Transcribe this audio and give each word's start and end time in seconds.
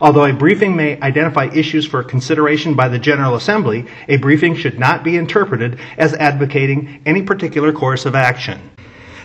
Although 0.00 0.24
a 0.24 0.32
briefing 0.32 0.76
may 0.76 1.00
identify 1.00 1.46
issues 1.46 1.86
for 1.86 2.02
consideration 2.02 2.74
by 2.74 2.88
the 2.88 2.98
General 2.98 3.34
Assembly, 3.34 3.86
a 4.08 4.16
briefing 4.16 4.54
should 4.54 4.78
not 4.78 5.04
be 5.04 5.16
interpreted 5.16 5.78
as 5.96 6.14
advocating 6.14 7.00
any 7.06 7.22
particular 7.22 7.72
course 7.72 8.06
of 8.06 8.14
action. 8.14 8.70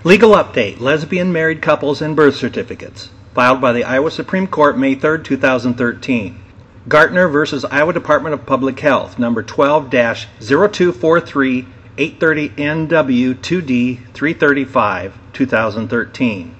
Legal 0.03 0.31
update 0.31 0.79
Lesbian 0.79 1.31
married 1.33 1.61
couples 1.61 2.01
and 2.01 2.15
birth 2.15 2.35
certificates. 2.35 3.09
Filed 3.33 3.61
by 3.61 3.73
the 3.73 3.83
Iowa 3.83 4.11
Supreme 4.11 4.47
Court 4.47 4.77
May 4.77 4.95
3, 4.95 5.23
2013. 5.23 6.43
Gartner 6.87 7.27
versus 7.27 7.65
Iowa 7.65 7.93
Department 7.93 8.33
of 8.33 8.45
Public 8.45 8.79
Health, 8.79 9.19
number 9.19 9.43
12 9.43 9.91
0243 9.91 11.67
830 11.97 12.49
NW 12.49 13.35
2D 13.35 14.13
335, 14.13 15.19
2013. 15.33 16.55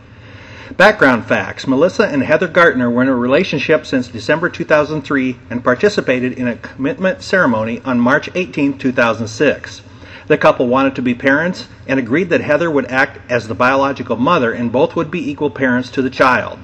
Background 0.77 1.25
facts 1.25 1.65
Melissa 1.65 2.05
and 2.07 2.21
Heather 2.21 2.47
Gartner 2.47 2.91
were 2.91 3.01
in 3.01 3.07
a 3.09 3.15
relationship 3.15 3.87
since 3.87 4.07
December 4.07 4.49
2003 4.49 5.39
and 5.49 5.63
participated 5.63 6.33
in 6.33 6.47
a 6.47 6.57
commitment 6.57 7.23
ceremony 7.23 7.81
on 7.83 7.99
March 7.99 8.29
18, 8.35 8.77
2006. 8.77 9.81
The 10.27 10.37
couple 10.37 10.67
wanted 10.67 10.93
to 10.95 11.01
be 11.01 11.15
parents 11.15 11.67
and 11.87 11.99
agreed 11.99 12.29
that 12.29 12.41
Heather 12.41 12.69
would 12.69 12.85
act 12.85 13.19
as 13.31 13.47
the 13.47 13.55
biological 13.55 14.15
mother 14.15 14.53
and 14.53 14.71
both 14.71 14.95
would 14.95 15.09
be 15.09 15.27
equal 15.27 15.49
parents 15.49 15.89
to 15.89 16.03
the 16.03 16.09
child. 16.11 16.59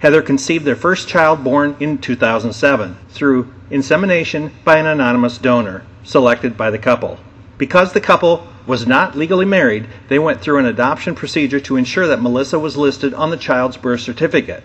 Heather 0.00 0.22
conceived 0.22 0.64
their 0.64 0.74
first 0.74 1.06
child 1.06 1.44
born 1.44 1.76
in 1.78 1.98
2007 1.98 2.96
through 3.10 3.54
insemination 3.70 4.50
by 4.64 4.78
an 4.78 4.86
anonymous 4.86 5.38
donor 5.38 5.84
selected 6.02 6.56
by 6.56 6.70
the 6.70 6.78
couple. 6.78 7.20
Because 7.58 7.92
the 7.92 8.00
couple 8.00 8.46
was 8.66 8.86
not 8.86 9.16
legally 9.16 9.46
married, 9.46 9.88
they 10.08 10.18
went 10.18 10.40
through 10.40 10.58
an 10.58 10.66
adoption 10.66 11.14
procedure 11.14 11.60
to 11.60 11.76
ensure 11.76 12.08
that 12.08 12.20
Melissa 12.20 12.58
was 12.58 12.76
listed 12.76 13.14
on 13.14 13.30
the 13.30 13.36
child's 13.36 13.76
birth 13.76 14.00
certificate. 14.00 14.62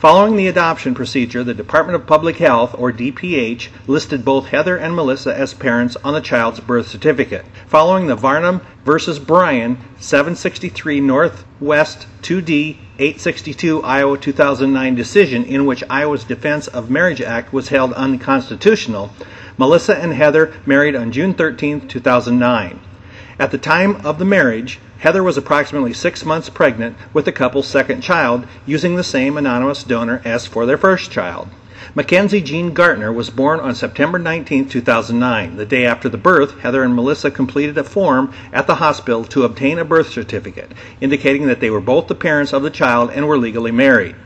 Following 0.00 0.36
the 0.36 0.46
adoption 0.46 0.94
procedure, 0.94 1.44
the 1.44 1.52
Department 1.52 1.94
of 1.94 2.06
Public 2.06 2.38
Health, 2.38 2.74
or 2.78 2.90
DPH, 2.90 3.68
listed 3.86 4.24
both 4.24 4.46
Heather 4.46 4.78
and 4.78 4.96
Melissa 4.96 5.36
as 5.36 5.52
parents 5.52 5.94
on 6.02 6.14
the 6.14 6.22
child's 6.22 6.58
birth 6.58 6.88
certificate. 6.88 7.44
Following 7.66 8.06
the 8.06 8.16
Varnum 8.16 8.62
versus 8.82 9.18
Brien 9.18 9.76
763 9.98 11.02
Northwest 11.02 12.06
2D 12.22 12.78
862 12.98 13.82
Iowa 13.82 14.16
2009 14.16 14.94
decision 14.94 15.44
in 15.44 15.66
which 15.66 15.84
Iowa's 15.90 16.24
Defense 16.24 16.66
of 16.66 16.88
Marriage 16.88 17.20
Act 17.20 17.52
was 17.52 17.68
held 17.68 17.92
unconstitutional, 17.92 19.10
Melissa 19.58 19.98
and 19.98 20.14
Heather 20.14 20.54
married 20.64 20.96
on 20.96 21.12
June 21.12 21.34
13, 21.34 21.86
2009. 21.88 22.80
At 23.38 23.50
the 23.50 23.58
time 23.58 23.96
of 24.06 24.18
the 24.18 24.24
marriage, 24.24 24.78
Heather 25.00 25.22
was 25.22 25.38
approximately 25.38 25.94
six 25.94 26.26
months 26.26 26.50
pregnant 26.50 26.94
with 27.14 27.24
the 27.24 27.32
couple's 27.32 27.66
second 27.66 28.02
child 28.02 28.46
using 28.66 28.96
the 28.96 29.02
same 29.02 29.38
anonymous 29.38 29.82
donor 29.82 30.20
as 30.26 30.46
for 30.46 30.66
their 30.66 30.76
first 30.76 31.10
child. 31.10 31.48
Mackenzie 31.94 32.42
Jean 32.42 32.74
Gartner 32.74 33.10
was 33.10 33.30
born 33.30 33.60
on 33.60 33.74
September 33.74 34.18
19, 34.18 34.68
2009. 34.68 35.56
The 35.56 35.64
day 35.64 35.86
after 35.86 36.10
the 36.10 36.18
birth, 36.18 36.60
Heather 36.60 36.82
and 36.82 36.94
Melissa 36.94 37.30
completed 37.30 37.78
a 37.78 37.84
form 37.84 38.34
at 38.52 38.66
the 38.66 38.74
hospital 38.74 39.24
to 39.24 39.44
obtain 39.44 39.78
a 39.78 39.86
birth 39.86 40.10
certificate, 40.10 40.70
indicating 41.00 41.46
that 41.46 41.60
they 41.60 41.70
were 41.70 41.80
both 41.80 42.06
the 42.06 42.14
parents 42.14 42.52
of 42.52 42.62
the 42.62 42.68
child 42.68 43.10
and 43.10 43.26
were 43.26 43.38
legally 43.38 43.72
married. 43.72 44.16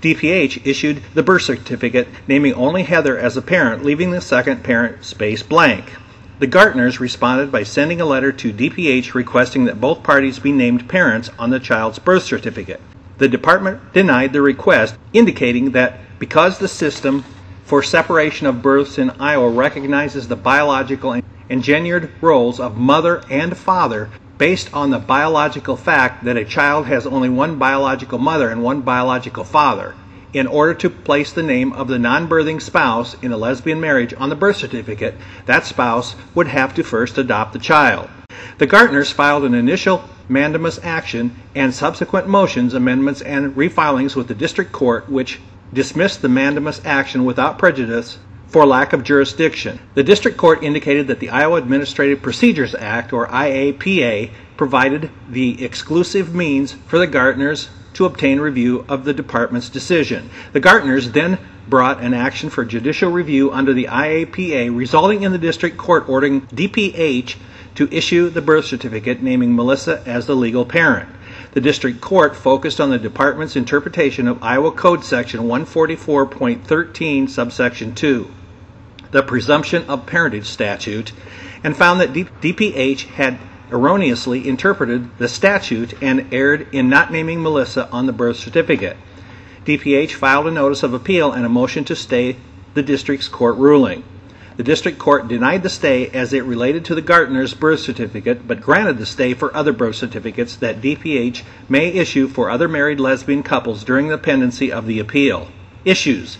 DPH 0.00 0.66
issued 0.66 1.02
the 1.12 1.22
birth 1.22 1.42
certificate 1.42 2.08
naming 2.26 2.54
only 2.54 2.84
Heather 2.84 3.18
as 3.18 3.36
a 3.36 3.42
parent, 3.42 3.84
leaving 3.84 4.10
the 4.10 4.22
second 4.22 4.64
parent 4.64 5.04
space 5.04 5.42
blank. 5.42 5.92
The 6.40 6.48
Gartners 6.48 6.98
responded 6.98 7.52
by 7.52 7.62
sending 7.62 8.00
a 8.00 8.04
letter 8.04 8.32
to 8.32 8.52
DPH 8.52 9.14
requesting 9.14 9.66
that 9.66 9.80
both 9.80 10.02
parties 10.02 10.40
be 10.40 10.50
named 10.50 10.88
parents 10.88 11.30
on 11.38 11.50
the 11.50 11.60
child's 11.60 12.00
birth 12.00 12.24
certificate. 12.24 12.80
The 13.18 13.28
department 13.28 13.92
denied 13.92 14.32
the 14.32 14.42
request, 14.42 14.96
indicating 15.12 15.70
that 15.70 16.00
because 16.18 16.58
the 16.58 16.66
system 16.66 17.24
for 17.64 17.84
separation 17.84 18.48
of 18.48 18.62
births 18.62 18.98
in 18.98 19.10
Iowa 19.20 19.48
recognizes 19.48 20.26
the 20.26 20.34
biological 20.34 21.12
and 21.12 21.22
engendered 21.48 22.10
roles 22.20 22.58
of 22.58 22.76
mother 22.76 23.22
and 23.30 23.56
father 23.56 24.10
based 24.36 24.74
on 24.74 24.90
the 24.90 24.98
biological 24.98 25.76
fact 25.76 26.24
that 26.24 26.36
a 26.36 26.44
child 26.44 26.86
has 26.86 27.06
only 27.06 27.28
one 27.28 27.56
biological 27.58 28.18
mother 28.18 28.48
and 28.50 28.60
one 28.60 28.80
biological 28.80 29.44
father, 29.44 29.94
in 30.34 30.48
order 30.48 30.74
to 30.74 30.90
place 30.90 31.32
the 31.32 31.42
name 31.42 31.72
of 31.72 31.88
the 31.88 31.98
non 31.98 32.28
birthing 32.28 32.60
spouse 32.60 33.14
in 33.22 33.32
a 33.32 33.36
lesbian 33.36 33.80
marriage 33.80 34.12
on 34.18 34.28
the 34.28 34.36
birth 34.36 34.56
certificate, 34.56 35.14
that 35.46 35.64
spouse 35.64 36.16
would 36.34 36.48
have 36.48 36.74
to 36.74 36.82
first 36.82 37.16
adopt 37.16 37.52
the 37.52 37.58
child. 37.58 38.10
The 38.58 38.66
Gartners 38.66 39.12
filed 39.12 39.44
an 39.44 39.54
initial 39.54 40.04
mandamus 40.28 40.78
action 40.82 41.34
and 41.54 41.72
subsequent 41.72 42.26
motions, 42.26 42.74
amendments, 42.74 43.22
and 43.22 43.54
refilings 43.54 44.16
with 44.16 44.28
the 44.28 44.34
district 44.34 44.72
court, 44.72 45.08
which 45.08 45.40
dismissed 45.72 46.20
the 46.20 46.28
mandamus 46.28 46.80
action 46.84 47.24
without 47.24 47.58
prejudice 47.58 48.18
for 48.48 48.66
lack 48.66 48.92
of 48.92 49.02
jurisdiction. 49.02 49.80
The 49.94 50.04
district 50.04 50.36
court 50.36 50.62
indicated 50.62 51.08
that 51.08 51.18
the 51.18 51.30
Iowa 51.30 51.56
Administrative 51.56 52.22
Procedures 52.22 52.74
Act, 52.74 53.12
or 53.12 53.26
IAPA, 53.26 54.30
provided 54.56 55.10
the 55.28 55.64
exclusive 55.64 56.34
means 56.34 56.72
for 56.72 56.98
the 56.98 57.08
Gartners 57.08 57.68
to 57.94 58.04
obtain 58.04 58.40
review 58.40 58.84
of 58.88 59.04
the 59.04 59.14
department's 59.14 59.68
decision. 59.68 60.30
The 60.52 60.60
Gartners 60.60 61.12
then 61.12 61.38
brought 61.68 62.02
an 62.02 62.12
action 62.14 62.50
for 62.50 62.64
judicial 62.64 63.10
review 63.10 63.50
under 63.52 63.72
the 63.72 63.86
IAPA, 63.86 64.76
resulting 64.76 65.22
in 65.22 65.32
the 65.32 65.38
district 65.38 65.78
court 65.78 66.08
ordering 66.08 66.42
DPH 66.48 67.36
to 67.76 67.88
issue 67.90 68.28
the 68.28 68.42
birth 68.42 68.66
certificate 68.66 69.22
naming 69.22 69.54
Melissa 69.54 70.02
as 70.06 70.26
the 70.26 70.36
legal 70.36 70.64
parent. 70.64 71.08
The 71.52 71.60
district 71.60 72.00
court 72.00 72.36
focused 72.36 72.80
on 72.80 72.90
the 72.90 72.98
department's 72.98 73.56
interpretation 73.56 74.28
of 74.28 74.42
Iowa 74.42 74.72
Code 74.72 75.04
Section 75.04 75.42
144.13, 75.42 77.28
subsection 77.28 77.94
2, 77.94 78.30
the 79.10 79.22
presumption 79.22 79.84
of 79.88 80.06
parentage 80.06 80.46
statute, 80.46 81.12
and 81.62 81.76
found 81.76 82.00
that 82.00 82.12
DPH 82.12 83.06
had 83.06 83.38
erroneously 83.70 84.46
interpreted 84.48 85.16
the 85.18 85.28
statute 85.28 85.94
and 86.02 86.32
erred 86.32 86.66
in 86.72 86.88
not 86.88 87.12
naming 87.12 87.42
Melissa 87.42 87.88
on 87.90 88.06
the 88.06 88.12
birth 88.12 88.36
certificate. 88.36 88.96
DPH 89.64 90.12
filed 90.12 90.46
a 90.46 90.50
notice 90.50 90.82
of 90.82 90.92
appeal 90.92 91.32
and 91.32 91.46
a 91.46 91.48
motion 91.48 91.84
to 91.84 91.96
stay 91.96 92.36
the 92.74 92.82
district's 92.82 93.28
court 93.28 93.56
ruling. 93.56 94.04
The 94.56 94.62
district 94.62 94.98
court 94.98 95.26
denied 95.26 95.64
the 95.64 95.68
stay 95.68 96.08
as 96.10 96.32
it 96.32 96.44
related 96.44 96.84
to 96.84 96.94
the 96.94 97.02
Gartner's 97.02 97.54
birth 97.54 97.80
certificate, 97.80 98.46
but 98.46 98.60
granted 98.60 98.98
the 98.98 99.06
stay 99.06 99.34
for 99.34 99.54
other 99.56 99.72
birth 99.72 99.96
certificates 99.96 100.54
that 100.56 100.80
DPH 100.80 101.42
may 101.68 101.88
issue 101.88 102.28
for 102.28 102.50
other 102.50 102.68
married 102.68 103.00
lesbian 103.00 103.42
couples 103.42 103.82
during 103.82 104.08
the 104.08 104.18
pendency 104.18 104.70
of 104.70 104.86
the 104.86 105.00
appeal. 105.00 105.48
Issues 105.84 106.36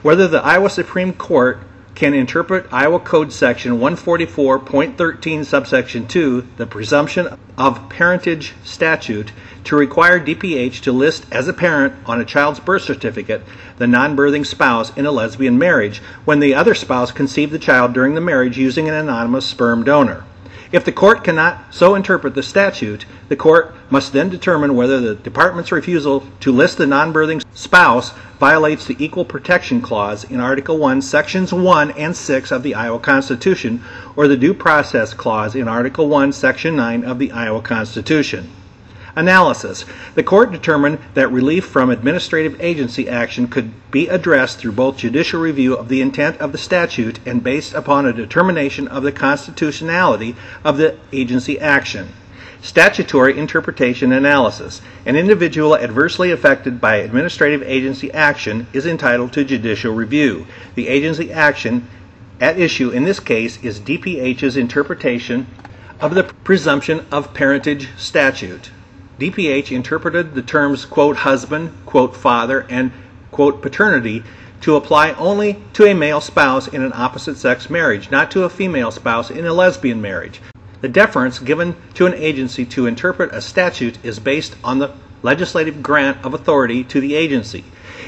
Whether 0.00 0.26
the 0.28 0.42
Iowa 0.42 0.70
Supreme 0.70 1.12
Court 1.12 1.60
can 1.98 2.14
interpret 2.14 2.64
Iowa 2.72 3.00
Code 3.00 3.32
Section 3.32 3.80
144.13, 3.80 5.44
subsection 5.44 6.06
2, 6.06 6.46
the 6.56 6.64
presumption 6.64 7.26
of 7.58 7.88
parentage 7.88 8.54
statute, 8.62 9.32
to 9.64 9.74
require 9.74 10.20
DPH 10.20 10.82
to 10.82 10.92
list 10.92 11.26
as 11.32 11.48
a 11.48 11.52
parent 11.52 11.92
on 12.06 12.20
a 12.20 12.24
child's 12.24 12.60
birth 12.60 12.82
certificate 12.82 13.42
the 13.78 13.88
non 13.88 14.16
birthing 14.16 14.46
spouse 14.46 14.96
in 14.96 15.06
a 15.06 15.10
lesbian 15.10 15.58
marriage 15.58 15.98
when 16.24 16.38
the 16.38 16.54
other 16.54 16.72
spouse 16.72 17.10
conceived 17.10 17.50
the 17.50 17.58
child 17.58 17.92
during 17.94 18.14
the 18.14 18.20
marriage 18.20 18.56
using 18.56 18.86
an 18.86 18.94
anonymous 18.94 19.44
sperm 19.44 19.82
donor. 19.82 20.24
If 20.70 20.84
the 20.84 20.92
court 20.92 21.24
cannot 21.24 21.72
so 21.72 21.94
interpret 21.94 22.34
the 22.34 22.42
statute, 22.42 23.06
the 23.28 23.36
court 23.36 23.74
must 23.88 24.12
then 24.12 24.28
determine 24.28 24.74
whether 24.74 25.00
the 25.00 25.14
department's 25.14 25.72
refusal 25.72 26.26
to 26.40 26.52
list 26.52 26.76
the 26.76 26.86
non 26.86 27.10
birthing 27.10 27.42
spouse 27.54 28.12
violates 28.38 28.84
the 28.84 29.02
Equal 29.02 29.24
Protection 29.24 29.80
Clause 29.80 30.24
in 30.24 30.40
Article 30.40 30.76
1, 30.76 31.00
Sections 31.00 31.54
1 31.54 31.92
and 31.92 32.14
6 32.14 32.50
of 32.52 32.62
the 32.62 32.74
Iowa 32.74 32.98
Constitution, 32.98 33.82
or 34.14 34.28
the 34.28 34.36
Due 34.36 34.52
Process 34.52 35.14
Clause 35.14 35.54
in 35.54 35.68
Article 35.68 36.06
1, 36.06 36.32
Section 36.32 36.76
9 36.76 37.02
of 37.02 37.18
the 37.18 37.32
Iowa 37.32 37.62
Constitution. 37.62 38.50
Analysis 39.16 39.84
The 40.14 40.22
court 40.22 40.52
determined 40.52 40.98
that 41.14 41.32
relief 41.32 41.64
from 41.64 41.90
administrative 41.90 42.60
agency 42.60 43.08
action 43.08 43.48
could 43.48 43.72
be 43.90 44.08
addressed 44.08 44.58
through 44.58 44.72
both 44.72 44.98
judicial 44.98 45.40
review 45.40 45.74
of 45.74 45.88
the 45.88 46.00
intent 46.00 46.36
of 46.38 46.52
the 46.52 46.58
statute 46.58 47.18
and 47.26 47.42
based 47.42 47.74
upon 47.74 48.06
a 48.06 48.12
determination 48.12 48.86
of 48.88 49.02
the 49.02 49.12
constitutionality 49.12 50.36
of 50.64 50.76
the 50.76 50.96
agency 51.12 51.58
action. 51.58 52.08
Statutory 52.60 53.38
interpretation 53.38 54.12
analysis. 54.12 54.80
An 55.06 55.16
individual 55.16 55.76
adversely 55.76 56.30
affected 56.32 56.80
by 56.80 56.96
administrative 56.96 57.62
agency 57.62 58.12
action 58.12 58.66
is 58.72 58.84
entitled 58.84 59.32
to 59.32 59.44
judicial 59.44 59.94
review. 59.94 60.46
The 60.74 60.88
agency 60.88 61.32
action 61.32 61.88
at 62.40 62.58
issue 62.58 62.90
in 62.90 63.04
this 63.04 63.20
case 63.20 63.62
is 63.62 63.80
DPH's 63.80 64.56
interpretation 64.56 65.46
of 66.00 66.14
the 66.14 66.24
presumption 66.24 67.06
of 67.10 67.34
parentage 67.34 67.88
statute. 67.96 68.70
DPH 69.18 69.72
interpreted 69.72 70.34
the 70.34 70.42
terms 70.42 70.84
quote 70.84 71.16
husband, 71.16 71.72
quote 71.86 72.14
father, 72.14 72.64
and 72.68 72.92
quote 73.32 73.60
paternity 73.60 74.22
to 74.60 74.76
apply 74.76 75.12
only 75.12 75.56
to 75.72 75.84
a 75.84 75.94
male 75.94 76.20
spouse 76.20 76.68
in 76.68 76.82
an 76.82 76.92
opposite 76.94 77.36
sex 77.36 77.68
marriage, 77.68 78.10
not 78.10 78.30
to 78.30 78.44
a 78.44 78.50
female 78.50 78.90
spouse 78.90 79.30
in 79.30 79.44
a 79.44 79.52
lesbian 79.52 80.00
marriage. 80.00 80.40
The 80.80 80.88
deference 80.88 81.40
given 81.40 81.74
to 81.94 82.06
an 82.06 82.14
agency 82.14 82.64
to 82.66 82.86
interpret 82.86 83.34
a 83.34 83.40
statute 83.40 83.98
is 84.04 84.20
based 84.20 84.54
on 84.62 84.78
the 84.78 84.92
legislative 85.22 85.82
grant 85.82 86.24
of 86.24 86.34
authority 86.34 86.84
to 86.84 87.00
the 87.00 87.16
agency. 87.16 87.64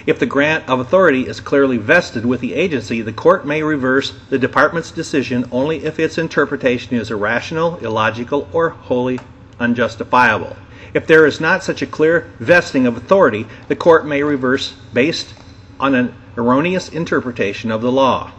If 0.07 0.21
the 0.21 0.27
grant 0.27 0.69
of 0.69 0.79
authority 0.79 1.27
is 1.27 1.41
clearly 1.41 1.77
vested 1.77 2.25
with 2.25 2.41
the 2.41 2.55
agency, 2.55 3.03
the 3.03 3.13
court 3.13 3.45
may 3.45 3.63
reverse 3.65 4.13
the 4.29 4.39
department's 4.39 4.93
decision 4.93 5.49
only 5.51 5.85
if 5.85 5.99
its 5.99 6.19
interpretation 6.19 6.97
is 6.97 7.11
irrational, 7.11 7.77
illogical, 7.79 8.49
or 8.53 8.71
wholly 8.71 9.19
unjustifiable. 9.59 10.57
If 10.93 11.07
there 11.07 11.27
is 11.27 11.41
not 11.41 11.63
such 11.63 11.83
a 11.83 11.87
clear 11.87 12.31
vesting 12.39 12.87
of 12.87 12.97
authority, 12.97 13.47
the 13.69 13.77
court 13.77 14.07
may 14.07 14.23
reverse 14.23 14.75
based 14.93 15.35
on 15.79 15.95
an 15.95 16.15
erroneous 16.37 16.89
interpretation 16.89 17.71
of 17.71 17.83
the 17.83 17.93
law. 17.93 18.33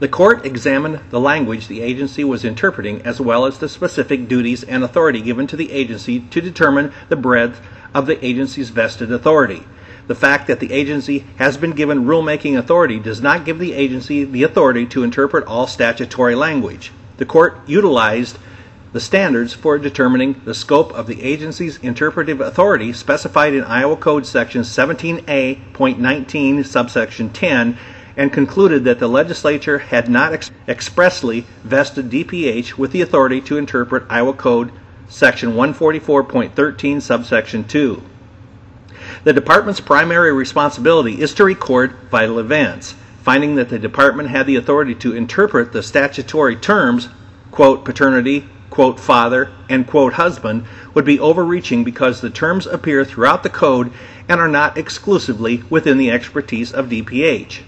The 0.00 0.08
court 0.08 0.44
examined 0.44 1.00
the 1.10 1.20
language 1.20 1.68
the 1.68 1.80
agency 1.80 2.24
was 2.24 2.44
interpreting 2.44 3.02
as 3.02 3.20
well 3.20 3.46
as 3.46 3.58
the 3.58 3.68
specific 3.68 4.26
duties 4.26 4.64
and 4.64 4.82
authority 4.82 5.20
given 5.20 5.46
to 5.46 5.56
the 5.56 5.70
agency 5.70 6.20
to 6.20 6.40
determine 6.40 6.92
the 7.08 7.16
breadth 7.16 7.60
of 7.94 8.06
the 8.06 8.22
agency's 8.24 8.70
vested 8.70 9.12
authority. 9.12 9.64
The 10.06 10.14
fact 10.14 10.48
that 10.48 10.60
the 10.60 10.72
agency 10.72 11.24
has 11.36 11.56
been 11.56 11.70
given 11.70 12.04
rulemaking 12.04 12.58
authority 12.58 12.98
does 12.98 13.22
not 13.22 13.44
give 13.44 13.58
the 13.58 13.72
agency 13.72 14.24
the 14.24 14.42
authority 14.42 14.84
to 14.86 15.04
interpret 15.04 15.46
all 15.46 15.66
statutory 15.66 16.34
language. 16.34 16.92
The 17.16 17.24
court 17.24 17.60
utilized 17.66 18.36
the 18.94 19.00
standards 19.00 19.52
for 19.52 19.76
determining 19.76 20.40
the 20.44 20.54
scope 20.54 20.94
of 20.94 21.08
the 21.08 21.20
agency's 21.20 21.78
interpretive 21.78 22.40
authority 22.40 22.92
specified 22.92 23.52
in 23.52 23.64
Iowa 23.64 23.96
Code 23.96 24.24
Section 24.24 24.62
17A.19, 24.62 26.64
subsection 26.64 27.30
10, 27.30 27.76
and 28.16 28.32
concluded 28.32 28.84
that 28.84 29.00
the 29.00 29.08
legislature 29.08 29.78
had 29.78 30.08
not 30.08 30.32
ex- 30.32 30.52
expressly 30.68 31.40
vested 31.64 32.08
DPH 32.08 32.78
with 32.78 32.92
the 32.92 33.00
authority 33.00 33.40
to 33.40 33.58
interpret 33.58 34.04
Iowa 34.08 34.32
Code 34.32 34.70
Section 35.08 35.54
144.13, 35.54 37.02
subsection 37.02 37.64
2. 37.64 38.00
The 39.24 39.32
department's 39.32 39.80
primary 39.80 40.32
responsibility 40.32 41.20
is 41.20 41.34
to 41.34 41.42
record 41.42 41.96
vital 42.12 42.38
events. 42.38 42.94
Finding 43.24 43.56
that 43.56 43.70
the 43.70 43.78
department 43.80 44.28
had 44.28 44.46
the 44.46 44.54
authority 44.54 44.94
to 44.94 45.16
interpret 45.16 45.72
the 45.72 45.82
statutory 45.82 46.54
terms, 46.54 47.08
quote, 47.50 47.84
paternity, 47.84 48.48
quote, 48.74 48.98
father, 48.98 49.52
and 49.68 49.86
quote, 49.86 50.14
husband, 50.14 50.64
would 50.94 51.04
be 51.04 51.20
overreaching 51.20 51.84
because 51.84 52.20
the 52.20 52.28
terms 52.28 52.66
appear 52.66 53.04
throughout 53.04 53.44
the 53.44 53.48
code 53.48 53.92
and 54.28 54.40
are 54.40 54.48
not 54.48 54.76
exclusively 54.76 55.62
within 55.70 55.96
the 55.96 56.10
expertise 56.10 56.72
of 56.72 56.88
DPH. 56.88 57.60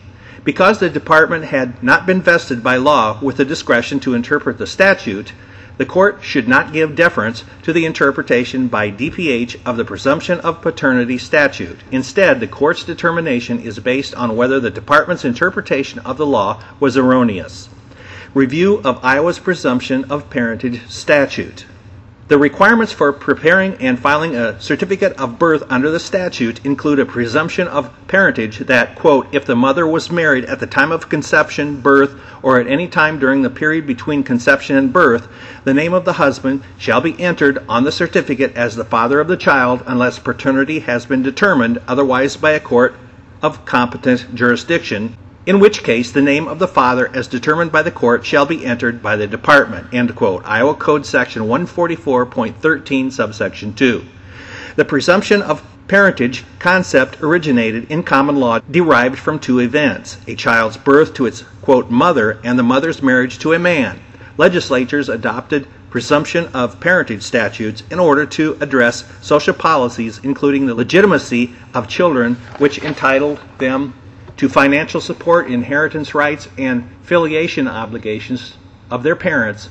Because 0.43 0.81
the 0.81 0.91
department 0.91 1.45
had 1.45 1.81
not 1.81 2.07
been 2.07 2.21
vested 2.21 2.61
by 2.61 2.75
law 2.77 3.21
with 3.23 3.37
the 3.37 3.45
discretion 3.45 4.01
to 4.01 4.15
interpret 4.15 4.59
the 4.59 4.67
statute, 4.67 5.33
the 5.79 5.87
court 5.87 6.25
should 6.25 6.49
not 6.49 6.73
give 6.73 6.97
deference 6.97 7.45
to 7.63 7.73
the 7.73 7.87
interpretation 7.87 8.67
by 8.67 8.91
DPH 8.91 9.61
of 9.65 9.77
the 9.77 9.85
presumption 9.85 10.41
of 10.41 10.61
paternity 10.61 11.19
statute. 11.19 11.79
Instead, 11.93 12.41
the 12.41 12.49
court's 12.49 12.83
determination 12.83 13.61
is 13.61 13.79
based 13.79 14.13
on 14.17 14.35
whether 14.35 14.59
the 14.59 14.71
department's 14.73 15.25
interpretation 15.25 16.01
of 16.01 16.17
the 16.17 16.27
law 16.27 16.61
was 16.81 16.97
erroneous. 16.97 17.69
Review 18.37 18.83
of 18.85 19.03
Iowa's 19.03 19.39
presumption 19.39 20.05
of 20.11 20.29
parentage 20.29 20.87
statute. 20.91 21.65
The 22.29 22.37
requirements 22.37 22.93
for 22.93 23.11
preparing 23.11 23.77
and 23.77 23.99
filing 23.99 24.37
a 24.37 24.61
certificate 24.61 25.15
of 25.15 25.39
birth 25.39 25.63
under 25.71 25.91
the 25.91 25.99
statute 25.99 26.63
include 26.63 26.99
a 26.99 27.07
presumption 27.07 27.67
of 27.67 27.91
parentage 28.09 28.59
that, 28.59 28.95
quote, 28.95 29.27
if 29.35 29.47
the 29.47 29.57
mother 29.57 29.87
was 29.87 30.11
married 30.11 30.45
at 30.45 30.61
the 30.61 30.67
time 30.67 30.93
of 30.93 31.09
conception, 31.09 31.81
birth, 31.81 32.15
or 32.43 32.61
at 32.61 32.67
any 32.67 32.87
time 32.89 33.19
during 33.19 33.41
the 33.41 33.49
period 33.49 33.87
between 33.87 34.23
conception 34.23 34.77
and 34.77 34.93
birth, 34.93 35.29
the 35.65 35.73
name 35.73 35.95
of 35.95 36.05
the 36.05 36.13
husband 36.13 36.63
shall 36.77 37.01
be 37.01 37.19
entered 37.19 37.65
on 37.71 37.85
the 37.85 37.91
certificate 37.91 38.55
as 38.55 38.77
the 38.77 38.85
father 38.85 39.19
of 39.19 39.29
the 39.29 39.39
child 39.39 39.83
unless 39.87 40.19
paternity 40.19 40.81
has 40.81 41.07
been 41.07 41.23
determined 41.23 41.81
otherwise 41.89 42.37
by 42.37 42.51
a 42.51 42.61
court 42.61 42.97
of 43.41 43.65
competent 43.65 44.35
jurisdiction 44.35 45.17
in 45.47 45.61
which 45.61 45.85
case 45.85 46.11
the 46.11 46.21
name 46.21 46.49
of 46.49 46.59
the 46.59 46.67
father 46.67 47.09
as 47.15 47.29
determined 47.29 47.71
by 47.71 47.83
the 47.83 47.91
court 47.91 48.27
shall 48.27 48.45
be 48.45 48.67
entered 48.67 49.01
by 49.01 49.15
the 49.15 49.29
department. 49.29 49.87
Iowa 49.95 50.75
Code 50.75 51.07
Section 51.07 51.45
144.13, 51.45 53.13
subsection 53.13 53.73
2. 53.73 54.05
The 54.75 54.85
presumption 54.85 55.41
of 55.41 55.65
parentage 55.87 56.45
concept 56.59 57.23
originated 57.23 57.91
in 57.91 58.03
common 58.03 58.35
law 58.37 58.59
derived 58.69 59.19
from 59.19 59.39
two 59.39 59.61
events 59.61 60.19
a 60.27 60.35
child's 60.35 60.77
birth 60.77 61.15
to 61.15 61.27
its 61.27 61.43
quote 61.63 61.91
mother 61.91 62.41
and 62.43 62.59
the 62.59 62.65
mother's 62.65 63.01
marriage 63.01 63.39
to 63.39 63.53
a 63.53 63.59
man. 63.59 64.01
Legislatures 64.37 65.09
adopted 65.09 65.69
presumption 65.91 66.49
of 66.49 66.81
parentage 66.81 67.23
statutes 67.23 67.85
in 67.91 68.01
order 68.01 68.27
to 68.27 68.59
address 68.61 69.05
social 69.23 69.55
policies, 69.55 70.21
including 70.25 70.67
the 70.67 70.75
legitimacy 70.75 71.55
of 71.73 71.89
children, 71.89 72.35
which 72.59 72.83
entitled 72.83 73.41
them 73.59 73.95
to 74.37 74.49
financial 74.49 75.01
support, 75.01 75.51
inheritance 75.51 76.15
rights, 76.15 76.49
and 76.59 76.89
filiation 77.03 77.67
obligations 77.67 78.57
of 78.91 79.03
their 79.03 79.17
parents 79.17 79.71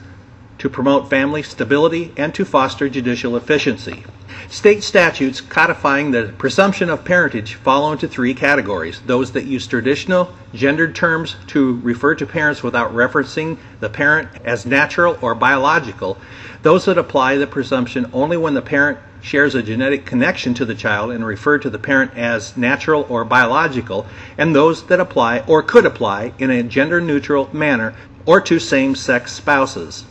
to 0.58 0.70
promote 0.70 1.10
family 1.10 1.44
stability 1.44 2.14
and 2.18 2.34
to 2.34 2.46
foster 2.46 2.90
judicial 2.90 3.36
efficiency. 3.36 4.04
State 4.50 4.84
statutes 4.84 5.42
codifying 5.42 6.12
the 6.12 6.34
presumption 6.38 6.90
of 6.90 7.04
parentage 7.04 7.56
fall 7.56 7.92
into 7.92 8.08
three 8.08 8.34
categories 8.34 9.02
those 9.06 9.32
that 9.32 9.46
use 9.46 9.68
traditional 9.68 10.34
gendered 10.54 10.96
terms 10.96 11.36
to 11.48 11.80
refer 11.82 12.16
to 12.16 12.26
parents 12.26 12.64
without 12.64 12.94
referencing 12.94 13.58
the 13.80 13.90
parent 13.90 14.30
as 14.46 14.66
natural 14.66 15.18
or 15.22 15.36
biological, 15.36 16.18
those 16.62 16.86
that 16.86 16.98
apply 16.98 17.38
the 17.38 17.48
presumption 17.48 18.10
only 18.14 18.38
when 18.38 18.54
the 18.54 18.62
parent 18.62 18.98
shares 19.26 19.56
a 19.56 19.64
genetic 19.64 20.06
connection 20.06 20.54
to 20.54 20.66
the 20.66 20.76
child 20.76 21.10
and 21.10 21.26
refer 21.26 21.58
to 21.58 21.70
the 21.70 21.80
parent 21.80 22.16
as 22.16 22.56
natural 22.56 23.08
or 23.10 23.26
biological, 23.26 24.06
and 24.38 24.56
those 24.56 24.86
that 24.86 25.00
apply 25.00 25.40
or 25.48 25.64
could 25.64 25.86
apply 25.86 26.32
in 26.38 26.52
a 26.52 26.62
gender 26.62 27.02
neutral 27.02 27.50
manner 27.52 27.96
or 28.28 28.40
to 28.40 28.60
same 28.60 28.94
sex 28.94 29.32
spouses. 29.34 30.06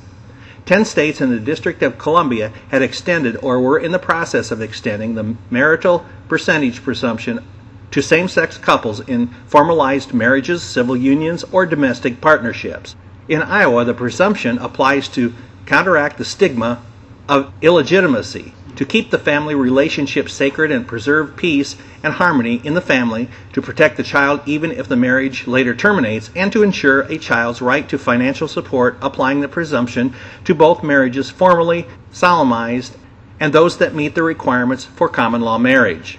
Ten 0.66 0.84
states 0.84 1.20
and 1.20 1.30
the 1.30 1.38
District 1.38 1.80
of 1.82 1.96
Columbia 1.96 2.52
had 2.70 2.82
extended 2.82 3.36
or 3.36 3.60
were 3.60 3.78
in 3.78 3.92
the 3.92 3.98
process 4.00 4.50
of 4.50 4.60
extending 4.60 5.14
the 5.14 5.36
marital 5.48 6.04
parentage 6.28 6.82
presumption 6.82 7.44
to 7.92 8.02
same 8.02 8.26
sex 8.26 8.58
couples 8.58 8.98
in 9.00 9.28
formalized 9.46 10.12
marriages, 10.12 10.64
civil 10.64 10.96
unions, 10.96 11.44
or 11.52 11.64
domestic 11.64 12.20
partnerships. 12.20 12.96
In 13.28 13.42
Iowa, 13.42 13.84
the 13.84 13.94
presumption 13.94 14.58
applies 14.58 15.08
to 15.10 15.32
counteract 15.66 16.18
the 16.18 16.24
stigma 16.24 16.82
of 17.28 17.52
illegitimacy 17.62 18.52
to 18.76 18.84
keep 18.84 19.10
the 19.10 19.18
family 19.18 19.54
relationship 19.54 20.28
sacred 20.28 20.70
and 20.70 20.86
preserve 20.86 21.36
peace 21.36 21.76
and 22.02 22.12
harmony 22.12 22.60
in 22.64 22.74
the 22.74 22.80
family, 22.80 23.28
to 23.52 23.62
protect 23.62 23.96
the 23.96 24.02
child 24.02 24.40
even 24.46 24.70
if 24.70 24.88
the 24.88 24.96
marriage 24.96 25.46
later 25.46 25.74
terminates, 25.74 26.30
and 26.34 26.52
to 26.52 26.62
ensure 26.62 27.02
a 27.02 27.18
child's 27.18 27.62
right 27.62 27.88
to 27.88 27.98
financial 27.98 28.48
support, 28.48 28.98
applying 29.00 29.40
the 29.40 29.48
presumption 29.48 30.14
to 30.44 30.54
both 30.54 30.82
marriages 30.82 31.30
formally 31.30 31.86
solemnized 32.10 32.96
and 33.40 33.52
those 33.52 33.78
that 33.78 33.94
meet 33.94 34.14
the 34.14 34.22
requirements 34.22 34.84
for 34.84 35.08
common 35.08 35.40
law 35.40 35.58
marriage. 35.58 36.18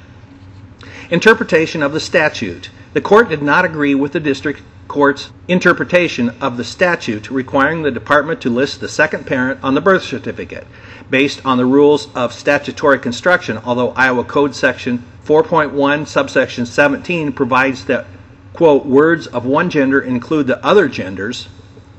Interpretation 1.10 1.84
of 1.84 1.94
the 1.94 2.00
statute. 2.00 2.70
The 2.94 3.02
court 3.02 3.30
did 3.30 3.42
not 3.42 3.66
agree 3.66 3.96
with 3.96 4.12
the 4.14 4.20
district 4.20 4.62
court's 4.88 5.32
interpretation 5.48 6.30
of 6.42 6.58
the 6.58 6.64
statute 6.64 7.30
requiring 7.30 7.84
the 7.84 7.92
department 7.92 8.42
to 8.42 8.50
list 8.50 8.80
the 8.80 8.88
second 8.88 9.26
parent 9.26 9.60
on 9.64 9.74
the 9.74 9.82
birth 9.82 10.04
certificate 10.04 10.66
based 11.10 11.46
on 11.46 11.58
the 11.58 11.66
rules 11.66 12.14
of 12.16 12.34
statutory 12.34 13.00
construction, 13.00 13.58
although 13.60 13.92
Iowa 13.92 14.24
Code 14.24 14.56
Section 14.56 15.04
4.1, 15.24 16.08
subsection 16.08 16.66
17 16.66 17.34
provides 17.34 17.86
that, 17.86 18.06
quote, 18.54 18.86
words 18.86 19.28
of 19.28 19.46
one 19.46 19.70
gender 19.70 20.02
include 20.02 20.48
the 20.48 20.64
other 20.66 20.88
genders, 20.88 21.48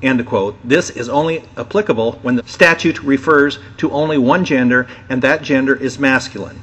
end 0.02 0.24
quote. 0.26 0.56
This 0.62 0.90
is 0.90 1.08
only 1.08 1.44
applicable 1.56 2.12
when 2.22 2.36
the 2.36 2.46
statute 2.46 3.02
refers 3.02 3.58
to 3.78 3.90
only 3.90 4.18
one 4.18 4.44
gender 4.44 4.86
and 5.08 5.22
that 5.22 5.42
gender 5.42 5.74
is 5.74 5.98
masculine. 5.98 6.60